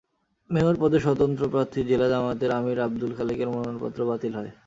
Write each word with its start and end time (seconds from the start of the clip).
Mayor 0.49 0.75
পদে 0.79 0.99
স্বতন্ত্র 0.99 1.43
প্রার্থী 1.51 1.79
জেলা 1.83 2.07
জামায়াতের 2.09 2.51
আমির 2.51 2.79
আবদুল 2.79 3.11
খালেকের 3.17 3.49
মনোনয়নপত্র 3.49 3.99
বাতিল 4.09 4.33
হয়। 4.35 4.51